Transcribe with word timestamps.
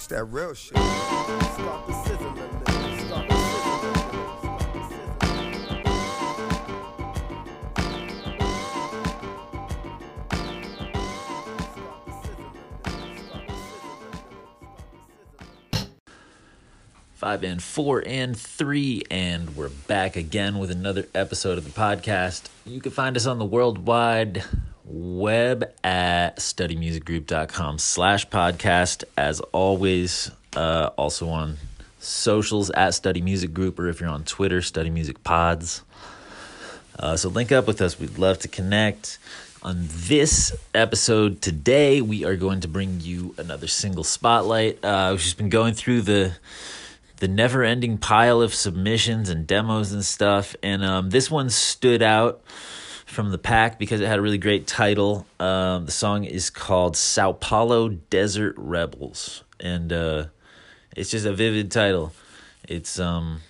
It's 0.00 0.06
that 0.06 0.24
real 0.24 0.54
shit. 0.54 0.72
The 0.72 1.92
sizzling. 2.06 2.34
Five 17.12 17.44
and 17.44 17.62
four 17.62 18.02
and 18.06 18.34
three, 18.34 19.02
and 19.10 19.54
we're 19.54 19.68
back 19.68 20.16
again 20.16 20.58
with 20.58 20.70
another 20.70 21.08
episode 21.14 21.58
of 21.58 21.64
the 21.64 21.78
podcast. 21.78 22.48
You 22.64 22.80
can 22.80 22.90
find 22.90 23.18
us 23.18 23.26
on 23.26 23.38
the 23.38 23.44
World 23.44 23.86
Wide 23.86 24.44
Web 24.90 25.72
at 25.84 26.36
studymusicgroup.com 26.38 27.78
slash 27.78 28.28
podcast. 28.28 29.04
As 29.16 29.40
always, 29.52 30.30
uh, 30.56 30.90
also 30.96 31.28
on 31.28 31.56
socials 32.00 32.70
at 32.70 32.94
Study 32.94 33.20
Music 33.20 33.54
Group, 33.54 33.78
or 33.78 33.88
if 33.88 34.00
you're 34.00 34.10
on 34.10 34.24
Twitter, 34.24 34.60
Study 34.62 34.90
Music 34.90 35.22
Pods. 35.22 35.82
Uh, 36.98 37.16
so 37.16 37.28
link 37.28 37.52
up 37.52 37.66
with 37.66 37.80
us. 37.80 37.98
We'd 38.00 38.18
love 38.18 38.40
to 38.40 38.48
connect. 38.48 39.18
On 39.62 39.76
this 39.88 40.56
episode 40.74 41.40
today, 41.42 42.00
we 42.00 42.24
are 42.24 42.34
going 42.34 42.60
to 42.60 42.68
bring 42.68 43.00
you 43.00 43.34
another 43.38 43.68
single 43.68 44.04
spotlight. 44.04 44.84
Uh, 44.84 45.10
we've 45.12 45.20
just 45.20 45.36
been 45.36 45.50
going 45.50 45.74
through 45.74 46.02
the 46.02 46.32
the 47.18 47.28
never 47.28 47.62
ending 47.62 47.98
pile 47.98 48.40
of 48.40 48.54
submissions 48.54 49.28
and 49.28 49.46
demos 49.46 49.92
and 49.92 50.02
stuff, 50.02 50.56
and 50.62 50.82
um, 50.82 51.10
this 51.10 51.30
one 51.30 51.50
stood 51.50 52.00
out 52.00 52.40
from 53.10 53.30
the 53.30 53.38
pack 53.38 53.78
because 53.78 54.00
it 54.00 54.06
had 54.06 54.18
a 54.18 54.22
really 54.22 54.38
great 54.38 54.66
title. 54.66 55.26
Um, 55.38 55.86
the 55.86 55.92
song 55.92 56.24
is 56.24 56.50
called 56.50 56.96
Sao 56.96 57.32
Paulo 57.32 57.88
Desert 57.88 58.54
Rebels, 58.56 59.44
and 59.58 59.92
uh, 59.92 60.26
it's 60.96 61.10
just 61.10 61.26
a 61.26 61.32
vivid 61.32 61.70
title. 61.70 62.12
It's 62.68 62.98
um, 62.98 63.40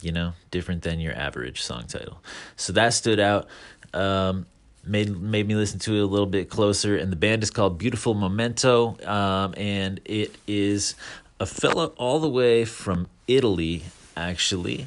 you 0.00 0.12
know, 0.12 0.34
different 0.50 0.82
than 0.82 1.00
your 1.00 1.14
average 1.14 1.62
song 1.62 1.84
title. 1.86 2.22
So 2.56 2.72
that 2.74 2.90
stood 2.90 3.18
out. 3.18 3.48
Um, 3.94 4.46
made 4.84 5.10
made 5.20 5.48
me 5.48 5.54
listen 5.54 5.78
to 5.80 5.96
it 5.96 6.00
a 6.00 6.06
little 6.06 6.26
bit 6.26 6.50
closer. 6.50 6.96
And 6.96 7.10
the 7.10 7.16
band 7.16 7.42
is 7.42 7.50
called 7.50 7.78
Beautiful 7.78 8.14
Memento, 8.14 8.96
um, 9.04 9.54
and 9.56 10.00
it 10.04 10.36
is 10.46 10.94
a 11.40 11.46
fella 11.46 11.86
all 11.96 12.20
the 12.20 12.28
way 12.28 12.64
from 12.64 13.08
Italy, 13.26 13.84
actually, 14.16 14.86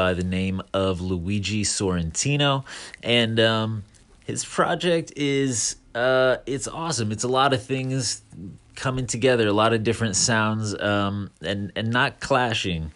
by 0.00 0.14
the 0.14 0.24
name 0.24 0.62
of 0.72 1.02
Luigi 1.02 1.62
Sorrentino, 1.62 2.64
and 3.02 3.38
um, 3.38 3.84
his 4.24 4.46
project 4.46 5.12
is 5.14 5.76
uh, 5.94 6.38
it's 6.46 6.66
awesome. 6.66 7.12
It's 7.12 7.22
a 7.22 7.28
lot 7.28 7.52
of 7.52 7.62
things 7.62 8.22
coming 8.74 9.06
together, 9.06 9.46
a 9.46 9.52
lot 9.52 9.74
of 9.74 9.84
different 9.84 10.16
sounds, 10.16 10.74
um, 10.80 11.30
and 11.42 11.70
and 11.76 11.90
not 11.90 12.18
clashing, 12.18 12.92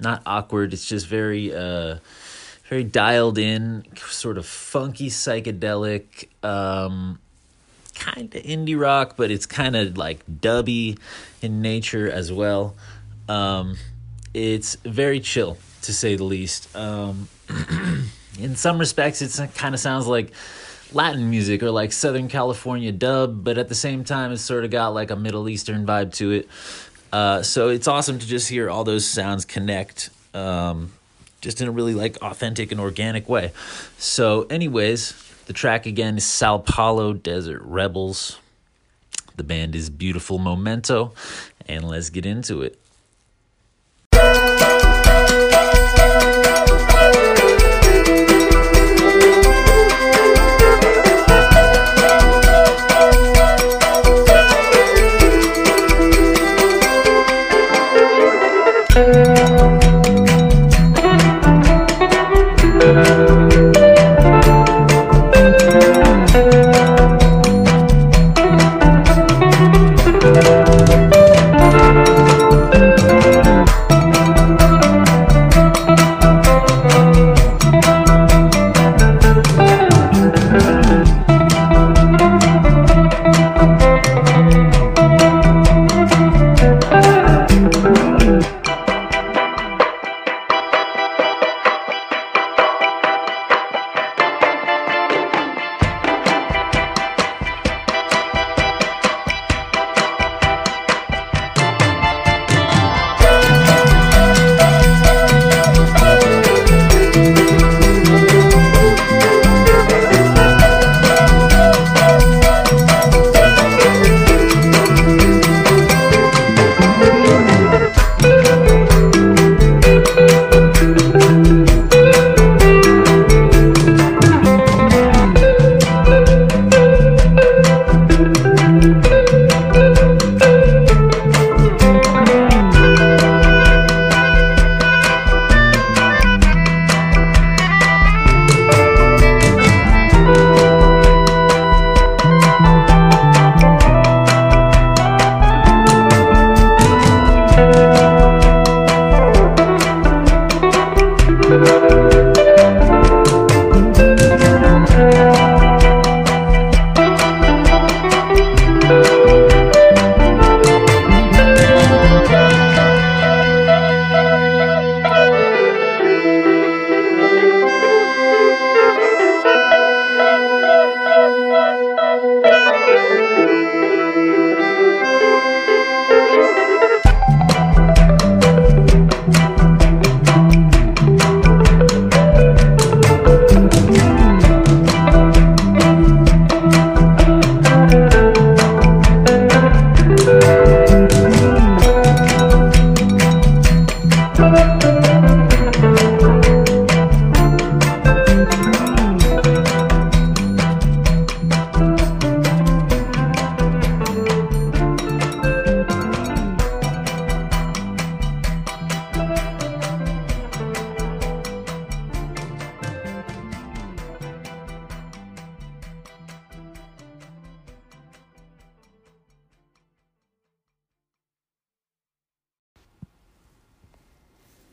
not 0.00 0.20
awkward. 0.26 0.72
It's 0.72 0.84
just 0.84 1.06
very 1.06 1.54
uh, 1.54 1.98
very 2.68 2.82
dialed 2.82 3.38
in, 3.38 3.84
sort 3.94 4.36
of 4.36 4.44
funky 4.44 5.10
psychedelic. 5.10 6.26
Um, 6.42 7.20
kind 7.94 8.34
of 8.34 8.42
indie 8.42 8.76
rock, 8.76 9.14
but 9.16 9.30
it's 9.30 9.46
kind 9.46 9.76
of 9.76 9.96
like 9.96 10.26
dubby 10.26 10.98
in 11.40 11.62
nature 11.62 12.10
as 12.10 12.32
well. 12.32 12.74
Um, 13.28 13.76
it's 14.34 14.74
very 14.84 15.20
chill 15.20 15.56
to 15.82 15.92
say 15.92 16.16
the 16.16 16.24
least. 16.24 16.74
Um, 16.76 17.28
in 18.38 18.56
some 18.56 18.78
respects, 18.78 19.22
it 19.22 19.54
kind 19.54 19.74
of 19.74 19.80
sounds 19.80 20.06
like 20.06 20.32
Latin 20.92 21.28
music 21.28 21.62
or 21.62 21.70
like 21.70 21.92
Southern 21.92 22.28
California 22.28 22.92
dub, 22.92 23.44
but 23.44 23.58
at 23.58 23.68
the 23.68 23.74
same 23.74 24.04
time, 24.04 24.32
it's 24.32 24.42
sort 24.42 24.64
of 24.64 24.70
got 24.70 24.88
like 24.88 25.10
a 25.10 25.16
Middle 25.16 25.48
Eastern 25.48 25.86
vibe 25.86 26.12
to 26.14 26.30
it. 26.32 26.48
Uh, 27.12 27.42
so 27.42 27.68
it's 27.68 27.88
awesome 27.88 28.18
to 28.18 28.26
just 28.26 28.48
hear 28.48 28.70
all 28.70 28.84
those 28.84 29.06
sounds 29.06 29.44
connect. 29.44 30.10
Um, 30.34 30.92
just 31.40 31.60
in 31.60 31.68
a 31.68 31.70
really 31.70 31.94
like 31.94 32.16
authentic 32.22 32.72
and 32.72 32.80
organic 32.80 33.28
way. 33.28 33.52
So, 33.96 34.42
anyways, 34.50 35.12
the 35.46 35.52
track 35.52 35.86
again 35.86 36.16
is 36.16 36.24
Sao 36.24 36.58
Paulo 36.58 37.12
Desert 37.12 37.62
Rebels. 37.62 38.38
The 39.36 39.44
band 39.44 39.76
is 39.76 39.88
Beautiful 39.88 40.38
Memento, 40.38 41.12
and 41.66 41.88
let's 41.88 42.10
get 42.10 42.26
into 42.26 42.62
it. 42.62 42.78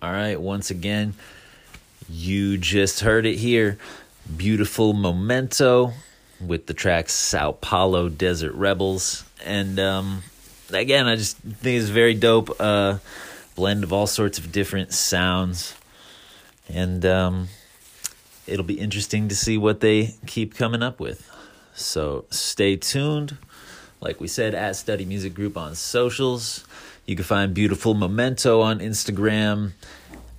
All 0.06 0.12
right, 0.12 0.40
once 0.40 0.70
again, 0.70 1.16
you 2.08 2.60
just 2.60 3.00
heard 3.00 3.26
it 3.26 3.38
here. 3.38 3.80
Beautiful 4.38 4.94
Memento 4.94 5.94
with 6.40 6.68
the 6.68 6.76
track 6.76 7.10
Sao 7.10 7.54
Paulo 7.54 8.08
Desert 8.08 8.54
Rebels. 8.54 9.24
And 9.44 9.80
um, 9.80 10.22
again, 10.72 11.08
I 11.08 11.16
just 11.16 11.38
think 11.38 11.82
it's 11.82 11.90
very 11.90 12.14
dope. 12.14 12.56
Uh, 12.62 13.00
blend 13.56 13.84
of 13.84 13.92
all 13.92 14.06
sorts 14.06 14.38
of 14.38 14.52
different 14.52 14.94
sounds. 14.94 15.76
And 16.70 17.04
um, 17.04 17.48
it'll 18.46 18.64
be 18.64 18.80
interesting 18.80 19.28
to 19.30 19.36
see 19.36 19.58
what 19.58 19.80
they 19.80 20.14
keep 20.28 20.54
coming 20.54 20.84
up 20.84 21.00
with. 21.00 21.28
So 21.74 22.26
stay 22.30 22.76
tuned. 22.76 23.40
Like 24.02 24.22
we 24.22 24.28
said, 24.28 24.54
at 24.54 24.76
Study 24.76 25.06
Music 25.06 25.34
Group 25.34 25.58
on 25.58 25.74
socials. 25.74 26.64
You 27.06 27.16
can 27.16 27.26
find 27.26 27.54
Beautiful 27.54 27.94
Memento 27.94 28.62
on 28.62 28.80
Instagram 28.80 29.74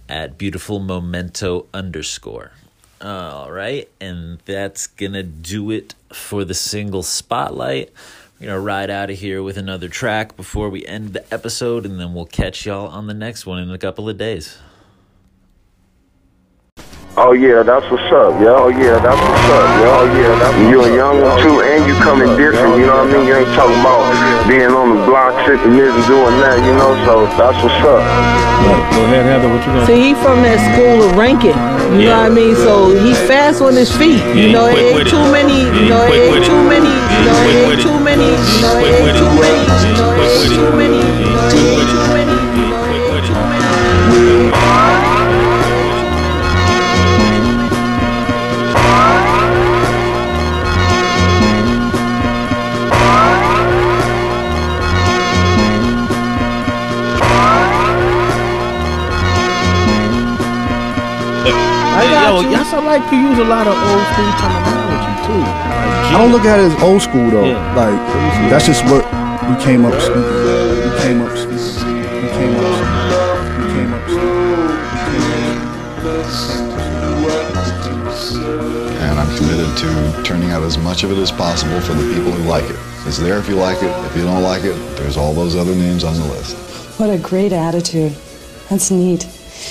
at 0.09 0.37
Beautiful 0.37 0.81
Memento 0.81 1.67
underscore. 1.73 2.51
All 3.01 3.53
right, 3.53 3.89
and 4.01 4.39
that's 4.47 4.89
gonna 4.89 5.23
do 5.23 5.71
it 5.71 5.95
for 6.13 6.45
the 6.45 6.55
single 6.55 7.05
spotlight. 7.05 7.93
We're 8.41 8.49
gonna 8.49 8.61
ride 8.61 8.91
out 8.91 9.11
of 9.11 9.19
here 9.19 9.45
with 9.45 9.57
another 9.57 9.89
track 9.89 10.37
before 10.37 10.69
we 10.69 10.85
end 10.87 11.13
the 11.13 11.33
episode, 11.33 11.87
and 11.87 12.01
then 12.01 12.15
we'll 12.15 12.27
catch 12.27 12.67
y'all 12.67 12.89
on 12.89 13.07
the 13.07 13.15
next 13.15 13.47
one 13.47 13.63
in 13.63 13.71
a 13.71 13.79
couple 13.79 14.09
of 14.09 14.19
days. 14.19 14.59
Oh 17.17 17.33
yeah, 17.33 17.65
that's 17.65 17.89
what's 17.89 18.05
up, 18.13 18.37
yo. 18.45 18.53
Oh 18.53 18.69
yeah, 18.69 19.01
that's 19.01 19.17
what's 19.17 19.49
up, 19.49 19.69
yo. 19.81 19.89
Oh 19.89 20.05
yeah, 20.21 20.37
that's 20.37 20.53
you 20.69 20.85
a 20.85 20.93
young 20.93 21.25
one 21.25 21.33
too, 21.41 21.65
and 21.65 21.89
you 21.89 21.97
coming 22.05 22.29
different. 22.37 22.77
You 22.77 22.93
know 22.93 23.01
what 23.01 23.09
I 23.09 23.17
mean? 23.17 23.25
You 23.25 23.41
ain't 23.41 23.49
talking 23.57 23.81
about 23.81 24.05
being 24.45 24.69
on 24.69 24.93
the 24.93 25.01
block, 25.09 25.33
sitting 25.49 25.73
here 25.73 25.89
and 25.89 26.05
doing 26.05 26.37
that. 26.45 26.61
You 26.61 26.77
know, 26.77 26.93
so 27.09 27.25
that's 27.41 27.57
what's 27.65 27.81
up. 27.89 28.05
Go 28.05 29.01
ahead, 29.09 29.25
Heather. 29.25 29.49
What 29.49 29.65
you 29.65 29.73
gonna? 29.73 29.89
See, 29.89 29.97
he 29.97 30.13
from 30.13 30.45
that 30.45 30.61
school 30.61 31.09
of 31.09 31.17
ranking. 31.17 31.57
You 31.97 32.13
know 32.13 32.21
what 32.21 32.29
I 32.29 32.37
mean? 32.37 32.53
So 32.53 32.93
he 32.93 33.17
fast 33.25 33.65
on 33.65 33.73
his 33.73 33.89
feet. 33.97 34.21
You 34.37 34.53
know, 34.53 34.69
it 34.69 34.77
ain't 34.77 35.09
too 35.09 35.25
many. 35.33 35.73
You 35.73 35.89
know, 35.89 36.05
it 36.05 36.21
ain't 36.21 36.45
too 36.45 36.63
many. 36.69 36.93
You 36.93 37.21
know, 37.25 37.41
it 37.49 37.65
ain't 37.65 37.81
too 37.81 37.97
many. 37.97 38.29
You 38.29 38.61
know, 38.61 38.77
it 38.85 38.93
ain't 38.93 39.17
too 39.17 39.33
many. 39.41 40.66
I 62.39 62.43
got 62.43 62.45
yo, 62.45 62.51
you. 62.51 62.57
Yes, 62.57 62.73
I 62.73 62.81
like 62.85 63.05
you 63.13 63.19
use 63.19 63.39
a 63.39 63.45
lot 63.45 63.67
of 63.67 63.75
old 63.75 64.05
school 64.13 64.33
terminology 64.41 65.15
too. 65.27 65.41
Like, 65.41 66.13
I 66.13 66.19
don't 66.21 66.33
look 66.33 66.45
at 66.45 66.59
it 66.61 66.73
as 66.73 66.83
old 66.83 67.01
school 67.03 67.31
though. 67.31 67.45
Yeah. 67.45 67.75
Like 67.75 67.97
What 67.97 68.13
do 68.13 68.43
you 68.45 68.51
that's 68.51 68.67
just 68.67 68.85
what 68.87 69.05
we 69.49 69.55
came 69.65 69.85
up 69.85 69.95
speaking. 70.01 70.23
We 70.23 70.91
came 71.01 71.21
up 71.23 71.33
speaking. 71.37 71.57
We 71.57 72.29
came 72.37 72.55
up 72.57 72.65
speaking. 72.77 73.61
We 73.61 73.67
came 73.75 73.93
up 73.95 74.05
speaking. 74.09 75.47
and 79.01 79.19
I'm 79.19 79.37
committed 79.37 79.77
to 79.79 80.23
turning 80.25 80.51
out 80.51 80.63
as 80.63 80.79
much 80.79 81.05
of 81.05 81.11
it 81.13 81.19
as 81.19 81.31
possible 81.31 81.81
for 81.81 81.95
the 81.95 82.15
people 82.15 82.33
who 82.33 82.43
like 82.49 82.65
it. 82.65 82.77
It's 83.07 83.19
there 83.19 83.39
if 83.39 83.49
you 83.49 83.55
like 83.55 83.83
it. 83.83 83.91
If 84.07 84.17
you 84.17 84.25
don't 84.25 84.43
like 84.43 84.65
it, 84.65 84.75
there's 84.97 85.17
all 85.17 85.33
those 85.33 85.55
other 85.55 85.75
names 85.75 86.03
on 86.05 86.15
the 86.15 86.25
list. 86.27 86.57
What 86.99 87.11
a 87.11 87.19
great 87.19 87.53
attitude. 87.53 88.13
That's 88.69 88.91
neat. 88.91 89.21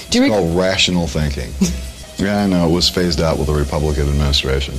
Do 0.10 0.20
you 0.20 0.26
It's 0.26 0.32
rec- 0.32 0.32
called 0.32 0.56
rational 0.58 1.08
thinking. 1.08 1.52
yeah, 2.18 2.44
I 2.44 2.48
know 2.48 2.68
it 2.68 2.72
was 2.72 2.90
phased 2.90 3.22
out 3.22 3.38
with 3.38 3.48
the 3.48 3.54
Republican 3.54 4.08
administration. 4.08 4.76